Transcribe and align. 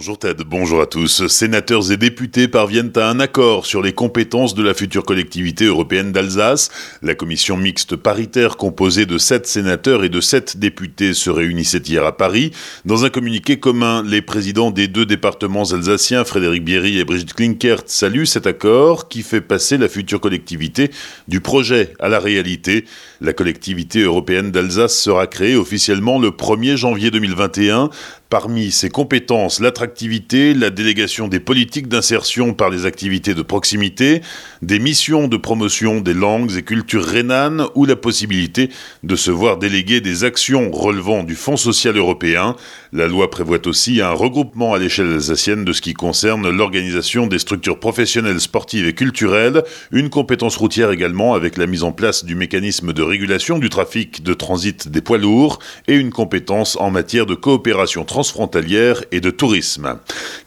Bonjour 0.00 0.18
Ted, 0.18 0.44
bonjour 0.46 0.80
à 0.80 0.86
tous. 0.86 1.26
Sénateurs 1.26 1.92
et 1.92 1.98
députés 1.98 2.48
parviennent 2.48 2.90
à 2.96 3.10
un 3.10 3.20
accord 3.20 3.66
sur 3.66 3.82
les 3.82 3.92
compétences 3.92 4.54
de 4.54 4.62
la 4.62 4.72
future 4.72 5.04
collectivité 5.04 5.66
européenne 5.66 6.10
d'Alsace. 6.10 6.70
La 7.02 7.14
commission 7.14 7.58
mixte 7.58 7.96
paritaire 7.96 8.56
composée 8.56 9.04
de 9.04 9.18
sept 9.18 9.46
sénateurs 9.46 10.02
et 10.02 10.08
de 10.08 10.22
sept 10.22 10.56
députés 10.56 11.12
se 11.12 11.28
réunissait 11.28 11.82
hier 11.84 12.02
à 12.06 12.16
Paris. 12.16 12.52
Dans 12.86 13.04
un 13.04 13.10
communiqué 13.10 13.58
commun, 13.58 14.02
les 14.02 14.22
présidents 14.22 14.70
des 14.70 14.88
deux 14.88 15.04
départements 15.04 15.64
alsaciens, 15.64 16.24
Frédéric 16.24 16.64
Bierry 16.64 16.98
et 16.98 17.04
Brigitte 17.04 17.34
Klinkert, 17.34 17.82
saluent 17.84 18.24
cet 18.24 18.46
accord 18.46 19.06
qui 19.06 19.22
fait 19.22 19.42
passer 19.42 19.76
la 19.76 19.90
future 19.90 20.18
collectivité 20.22 20.90
du 21.28 21.42
projet 21.42 21.92
à 22.00 22.08
la 22.08 22.20
réalité. 22.20 22.86
La 23.20 23.34
collectivité 23.34 24.00
européenne 24.00 24.50
d'Alsace 24.50 24.96
sera 24.96 25.26
créée 25.26 25.56
officiellement 25.56 26.18
le 26.18 26.30
1er 26.30 26.76
janvier 26.76 27.10
2021 27.10 27.90
Parmi 28.30 28.70
ses 28.70 28.90
compétences, 28.90 29.58
la 30.56 30.70
délégation 30.70 31.28
des 31.28 31.40
politiques 31.40 31.88
d'insertion 31.88 32.54
par 32.54 32.70
les 32.70 32.86
activités 32.86 33.34
de 33.34 33.42
proximité, 33.42 34.22
des 34.62 34.78
missions 34.78 35.28
de 35.28 35.36
promotion 35.36 36.00
des 36.00 36.14
langues 36.14 36.56
et 36.56 36.62
cultures 36.62 37.04
rhénanes 37.04 37.64
ou 37.74 37.84
la 37.84 37.96
possibilité 37.96 38.70
de 39.02 39.16
se 39.16 39.30
voir 39.30 39.58
déléguer 39.58 40.00
des 40.00 40.24
actions 40.24 40.70
relevant 40.70 41.22
du 41.22 41.34
Fonds 41.34 41.56
social 41.56 41.96
européen. 41.96 42.56
La 42.92 43.08
loi 43.08 43.30
prévoit 43.30 43.66
aussi 43.66 44.00
un 44.00 44.12
regroupement 44.12 44.74
à 44.74 44.78
l'échelle 44.78 45.12
alsacienne 45.12 45.64
de 45.64 45.72
ce 45.72 45.80
qui 45.80 45.94
concerne 45.94 46.48
l'organisation 46.50 47.26
des 47.26 47.38
structures 47.38 47.78
professionnelles 47.78 48.40
sportives 48.40 48.86
et 48.86 48.94
culturelles, 48.94 49.62
une 49.92 50.10
compétence 50.10 50.56
routière 50.56 50.90
également 50.90 51.34
avec 51.34 51.56
la 51.56 51.66
mise 51.66 51.82
en 51.82 51.92
place 51.92 52.24
du 52.24 52.34
mécanisme 52.34 52.92
de 52.92 53.02
régulation 53.02 53.58
du 53.58 53.68
trafic 53.68 54.22
de 54.22 54.34
transit 54.34 54.88
des 54.88 55.00
poids 55.00 55.18
lourds 55.18 55.58
et 55.88 55.94
une 55.94 56.10
compétence 56.10 56.76
en 56.76 56.90
matière 56.90 57.26
de 57.26 57.34
coopération 57.34 58.04
transfrontalière 58.04 59.02
et 59.12 59.20
de 59.20 59.30
tourisme. 59.30 59.79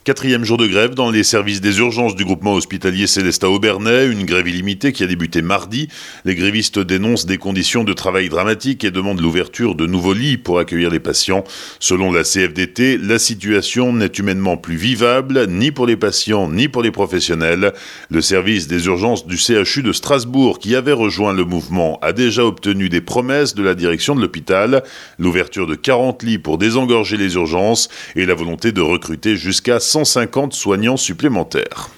Quatrième 0.03 0.43
jour 0.43 0.57
de 0.57 0.67
grève 0.67 0.95
dans 0.95 1.09
les 1.09 1.23
services 1.23 1.61
des 1.61 1.79
urgences 1.79 2.15
du 2.15 2.25
groupement 2.25 2.55
hospitalier 2.55 3.07
Célestat 3.07 3.49
Aubernais, 3.49 4.05
une 4.05 4.25
grève 4.25 4.49
illimitée 4.49 4.91
qui 4.91 5.01
a 5.03 5.07
débuté 5.07 5.41
mardi. 5.41 5.87
Les 6.25 6.35
grévistes 6.35 6.79
dénoncent 6.79 7.25
des 7.25 7.37
conditions 7.37 7.85
de 7.85 7.93
travail 7.93 8.27
dramatiques 8.27 8.83
et 8.83 8.91
demandent 8.91 9.21
l'ouverture 9.21 9.75
de 9.75 9.85
nouveaux 9.85 10.13
lits 10.13 10.37
pour 10.37 10.59
accueillir 10.59 10.89
les 10.89 10.99
patients. 10.99 11.45
Selon 11.79 12.11
la 12.11 12.23
CFDT, 12.23 12.97
la 12.97 13.17
situation 13.17 13.93
n'est 13.93 14.07
humainement 14.07 14.57
plus 14.57 14.75
vivable, 14.75 15.47
ni 15.47 15.71
pour 15.71 15.85
les 15.85 15.95
patients, 15.95 16.49
ni 16.49 16.67
pour 16.67 16.83
les 16.83 16.91
professionnels. 16.91 17.71
Le 18.09 18.21
service 18.21 18.67
des 18.67 18.87
urgences 18.87 19.25
du 19.25 19.37
CHU 19.37 19.83
de 19.83 19.93
Strasbourg, 19.93 20.59
qui 20.59 20.75
avait 20.75 20.91
rejoint 20.91 21.33
le 21.33 21.45
mouvement, 21.45 21.97
a 22.01 22.11
déjà 22.11 22.45
obtenu 22.45 22.89
des 22.89 23.01
promesses 23.01 23.55
de 23.55 23.63
la 23.63 23.73
direction 23.73 24.15
de 24.15 24.21
l'hôpital, 24.21 24.83
l'ouverture 25.17 25.65
de 25.65 25.75
40 25.75 26.23
lits 26.23 26.39
pour 26.39 26.57
désengorger 26.57 27.15
les 27.15 27.35
urgences 27.35 27.87
et 28.17 28.25
la 28.25 28.33
volonté 28.33 28.73
de 28.73 28.81
recruter 28.81 29.12
jusqu'à 29.35 29.79
150 29.79 30.53
soignants 30.53 30.97
supplémentaires. 30.97 31.89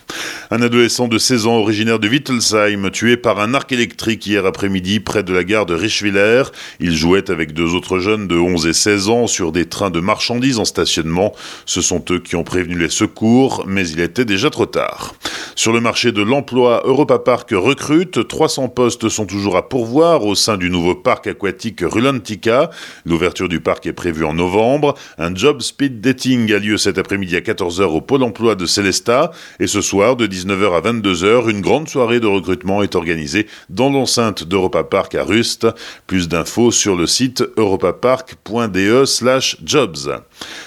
Un 0.52 0.62
adolescent 0.62 1.08
de 1.08 1.18
16 1.18 1.48
ans 1.48 1.58
originaire 1.58 1.98
de 1.98 2.08
Wittelsheim 2.08 2.92
tué 2.92 3.18
par 3.18 3.40
un 3.40 3.56
arc 3.56 3.72
électrique 3.72 4.28
hier 4.28 4.46
après-midi 4.46 5.00
près 5.00 5.24
de 5.24 5.34
la 5.34 5.44
gare 5.44 5.66
de 5.66 5.74
Richwiller. 5.74 6.44
Il 6.80 6.96
jouait 6.96 7.32
avec 7.32 7.54
deux 7.54 7.74
autres 7.74 7.98
jeunes 7.98 8.28
de 8.28 8.38
11 8.38 8.68
et 8.68 8.74
16 8.74 9.10
ans 9.10 9.28
sur 9.28 9.52
des 9.52 9.66
trains 9.66 9.90
de 9.90 10.00
marchandises 10.00 10.60
en 10.60 10.66
stationnement. 10.66 11.34
Ce 11.66 11.82
sont 11.82 12.04
eux 12.12 12.20
qui 12.20 12.36
ont 12.36 12.44
prévenu 12.44 12.78
les 12.78 12.90
secours, 12.90 13.64
mais 13.66 13.88
il 13.90 14.00
était 14.00 14.26
déjà 14.26 14.52
trop 14.52 14.68
tard. 14.68 15.16
Sur 15.56 15.74
le 15.74 15.80
marché 15.80 16.12
de 16.12 16.22
l'emploi, 16.22 16.84
Europa 16.86 17.18
Park 17.18 17.50
recrute. 17.52 18.28
300 18.28 18.70
postes 18.70 19.10
sont 19.10 19.26
toujours 19.26 19.58
à 19.58 19.68
pourvoir 19.68 20.26
au 20.26 20.36
sein 20.36 20.58
du 20.58 20.70
nouveau 20.70 20.94
parc 20.94 21.26
aquatique 21.26 21.80
Rulantica. 21.82 22.70
L'ouverture 23.06 23.50
du 23.50 23.62
parc 23.62 23.88
est 23.88 23.94
prévue 23.94 24.26
en 24.26 24.34
novembre. 24.34 24.94
Un 25.18 25.34
job 25.34 25.62
speed 25.62 26.02
dating 26.02 26.54
a 26.54 26.60
lieu 26.60 26.78
cet 26.78 27.00
après-midi 27.00 27.36
à 27.36 27.40
14h 27.40 27.84
au 27.84 28.02
pôle 28.02 28.22
emploi 28.22 28.54
de 28.56 28.66
Célestat. 28.66 29.32
Et 29.60 29.68
ce 29.68 29.82
soir, 29.82 30.16
de 30.16 30.28
19h 30.36 30.76
à 30.76 30.82
22h, 30.82 31.50
une 31.50 31.62
grande 31.62 31.88
soirée 31.88 32.20
de 32.20 32.28
recrutement 32.28 32.84
est 32.84 32.96
organisée 32.96 33.48
dans 33.70 33.90
l'enceinte 33.90 34.44
d'Europa 34.44 34.84
Park 34.84 35.16
à 35.16 35.24
Rust. 35.24 35.66
Plus 36.08 36.28
d'infos 36.28 36.72
sur 36.72 36.98
le 36.98 37.08
site 37.08 37.42
europapark.de 37.56 39.06
slash 39.06 39.56
jobs. 39.64 40.22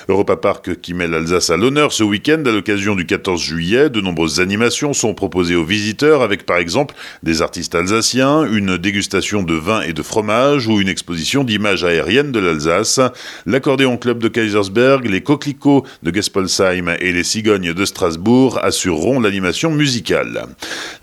Europa 0.09 0.37
Park 0.37 0.81
qui 0.81 0.95
met 0.95 1.07
l'Alsace 1.07 1.51
à 1.51 1.59
l'honneur 1.59 1.93
ce 1.93 2.03
week-end 2.03 2.43
à 2.47 2.51
l'occasion 2.51 2.95
du 2.95 3.05
14 3.05 3.43
juillet. 3.43 3.91
De 3.91 4.01
nombreuses 4.01 4.41
animations 4.41 4.95
sont 4.95 5.13
proposées 5.13 5.55
aux 5.55 5.65
visiteurs 5.65 6.23
avec 6.23 6.47
par 6.47 6.57
exemple 6.57 6.95
des 7.23 7.43
artistes 7.43 7.75
alsaciens, 7.75 8.45
une 8.51 8.79
dégustation 8.79 9.43
de 9.43 9.55
vin 9.55 9.83
et 9.83 9.93
de 9.93 10.03
fromage 10.03 10.67
ou 10.67 10.81
une 10.81 10.89
exposition 10.89 11.45
d'images 11.45 11.85
aériennes 11.85 12.33
de 12.33 12.39
l'Alsace. 12.39 13.01
L'accordéon 13.45 13.99
club 13.99 14.19
de 14.19 14.29
Kaisersberg, 14.29 15.05
les 15.05 15.21
coquelicots 15.21 15.85
de 16.03 16.15
Gespolsheim 16.15 16.97
et 17.01 17.13
les 17.13 17.25
cigognes 17.25 17.75
de 17.75 17.85
Strasbourg 17.85 18.59
assureront 18.63 19.21
l'animation 19.21 19.58
musicale. 19.67 20.47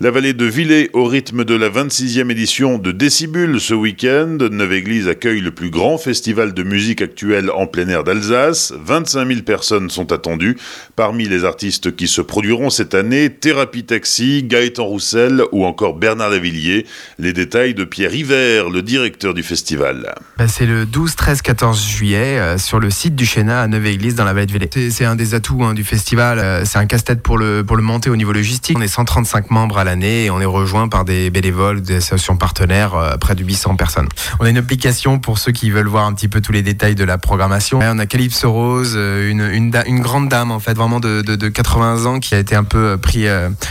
La 0.00 0.10
vallée 0.10 0.32
de 0.32 0.46
Villers 0.46 0.90
au 0.94 1.04
rythme 1.04 1.44
de 1.44 1.54
la 1.54 1.68
26e 1.68 2.30
édition 2.30 2.78
de 2.78 2.90
Décibule 2.90 3.60
ce 3.60 3.74
week-end. 3.74 4.38
Neuve-Église 4.50 5.08
accueille 5.08 5.40
le 5.40 5.50
plus 5.50 5.70
grand 5.70 5.98
festival 5.98 6.54
de 6.54 6.62
musique 6.62 7.02
actuelle 7.02 7.50
en 7.50 7.66
plein 7.66 7.88
air 7.88 8.04
d'Alsace. 8.04 8.72
25 8.82 9.28
000 9.28 9.40
personnes 9.42 9.90
sont 9.90 10.12
attendues. 10.12 10.56
Parmi 10.96 11.28
les 11.28 11.44
artistes 11.44 11.94
qui 11.94 12.08
se 12.08 12.22
produiront 12.22 12.70
cette 12.70 12.94
année, 12.94 13.30
Thérapie 13.30 13.84
Taxi, 13.84 14.42
Gaëtan 14.42 14.84
Roussel 14.84 15.42
ou 15.52 15.64
encore 15.66 15.94
Bernard 15.94 16.30
Lavillier. 16.30 16.86
Les 17.18 17.32
détails 17.32 17.74
de 17.74 17.84
Pierre 17.84 18.14
Hiver, 18.14 18.70
le 18.70 18.82
directeur 18.82 19.34
du 19.34 19.42
festival. 19.42 20.14
Bah, 20.38 20.48
c'est 20.48 20.66
le 20.66 20.86
12, 20.86 21.14
13, 21.16 21.42
14 21.42 21.86
juillet 21.86 22.38
euh, 22.38 22.58
sur 22.58 22.80
le 22.80 22.90
site 22.90 23.14
du 23.14 23.26
Chénat 23.26 23.62
à 23.62 23.68
Neuve-Église 23.68 24.14
dans 24.14 24.24
la 24.24 24.32
vallée 24.32 24.46
de 24.46 24.52
Villers. 24.52 24.90
C'est 24.90 25.04
un 25.04 25.16
des 25.16 25.34
atouts 25.34 25.62
hein, 25.62 25.74
du 25.74 25.84
festival. 25.84 26.38
Euh, 26.38 26.64
c'est 26.64 26.78
un 26.78 26.86
casse-tête 26.86 27.22
pour 27.22 27.38
le, 27.38 27.64
pour 27.64 27.76
le 27.76 27.82
monter 27.82 28.10
au 28.10 28.16
niveau 28.16 28.32
On 28.74 28.80
est 28.80 28.88
135 28.88 29.50
membres 29.50 29.78
à 29.78 29.84
l'année 29.84 30.24
et 30.24 30.30
on 30.30 30.40
est 30.40 30.44
rejoint 30.44 30.88
par 30.88 31.04
des 31.04 31.30
bénévoles, 31.30 31.82
des 31.82 31.96
associations 31.96 32.36
partenaires, 32.36 32.94
euh, 32.94 33.16
près 33.16 33.34
de 33.34 33.44
800 33.44 33.76
personnes. 33.76 34.08
On 34.40 34.44
a 34.44 34.50
une 34.50 34.58
application 34.58 35.18
pour 35.18 35.38
ceux 35.38 35.52
qui 35.52 35.70
veulent 35.70 35.88
voir 35.88 36.06
un 36.06 36.12
petit 36.12 36.28
peu 36.28 36.40
tous 36.40 36.52
les 36.52 36.62
détails 36.62 36.94
de 36.94 37.04
la 37.04 37.18
programmation. 37.18 37.80
on 37.82 37.98
a 37.98 38.06
Calypso 38.06 38.52
Rose, 38.52 38.94
une, 38.94 39.40
une, 39.40 40.00
grande 40.00 40.28
dame 40.28 40.50
en 40.50 40.60
fait, 40.60 40.74
vraiment 40.74 41.00
de, 41.00 41.22
de, 41.22 41.36
de 41.36 41.48
80 41.48 42.06
ans 42.06 42.20
qui 42.20 42.34
a 42.34 42.38
été 42.38 42.54
un 42.54 42.64
peu 42.64 42.96
pris 42.96 43.26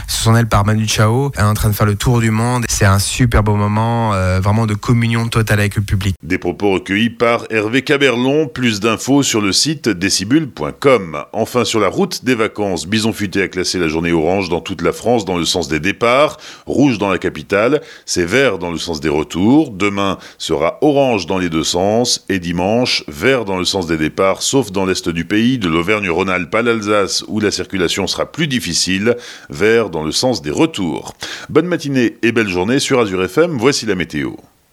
sous 0.08 0.24
son 0.24 0.36
aile 0.36 0.48
par 0.48 0.66
Manu 0.66 0.88
Chao, 0.88 1.32
est 1.38 1.42
en 1.42 1.54
train 1.54 1.70
de 1.70 1.76
faire 1.76 1.86
le 1.86 1.96
tour 1.96 2.20
du 2.20 2.32
monde. 2.32 2.66
C'est 2.70 2.86
un 2.86 3.00
super 3.00 3.44
beau 3.44 3.56
moment, 3.56 4.14
euh, 4.14 4.40
vraiment 4.40 4.66
de 4.66 4.74
communion 4.74 5.28
totale 5.28 5.60
avec 5.60 5.76
le 5.76 5.82
public. 5.82 6.16
Des 6.24 6.38
propos 6.38 6.72
recueillis 6.72 7.10
par 7.10 7.46
Hervé 7.50 7.82
Caberlon. 7.82 8.48
Plus 8.48 8.80
d'infos 8.80 9.24
sur 9.24 9.42
le 9.42 9.52
site 9.52 9.90
décibule.com. 9.90 11.24
Enfin, 11.34 11.66
sur 11.66 11.80
la 11.80 11.88
route 11.88 12.26
des 12.26 12.36
vacances, 12.36 12.88
Bison 12.88 13.14
Futé 13.14 13.42
a 13.44 13.48
classé 13.48 13.80
la 13.80 13.88
journée 13.88 14.12
orange 14.12 14.50
dans 14.50 14.62
toute 14.66 14.82
la 14.82 14.92
France 14.92 15.24
dans 15.24 15.38
le 15.38 15.46
sens 15.46 15.70
des 15.70 15.80
départs, 15.80 16.38
rouge 16.66 16.98
dans 16.98 17.10
la 17.10 17.18
capitale, 17.18 17.82
c'est 18.06 18.26
vert 18.26 18.58
dans 18.60 18.72
le 18.72 18.78
sens 18.78 19.00
des 19.00 19.08
retours. 19.08 19.72
Demain 19.72 20.18
sera 20.38 20.78
orange 20.82 21.28
dans 21.28 21.38
les 21.38 21.50
deux 21.50 21.64
sens 21.64 22.26
et 22.28 22.40
dimanche, 22.40 23.06
vert 23.08 23.46
dans 23.46 23.58
le 23.58 23.64
sens 23.64 23.88
des 23.88 23.98
départs, 23.98 24.42
sauf 24.42 24.72
dans 24.72 24.86
l'est 24.86 25.08
du 25.08 25.24
pays, 25.24 25.58
de 25.58 25.70
l'Auvergne-Rhône-Alpes 25.70 26.56
à 26.56 26.62
l'Alsace 26.62 27.24
où 27.28 27.40
la 27.40 27.52
circulation 27.52 28.08
sera 28.08 28.26
plus 28.26 28.48
difficile, 28.48 29.16
vert 29.50 29.90
dans 29.90 30.04
le 30.04 30.12
sens 30.12 30.42
des 30.42 30.52
retours. 30.52 31.14
Bonne 31.50 31.68
matinée 31.68 32.18
et 32.24 32.32
belle 32.32 32.50
journée 32.50 32.80
sur 32.80 33.00
Azure 33.00 33.24
FM, 33.24 33.58
voici 33.58 33.86
la 33.86 33.96
météo. 33.96 34.32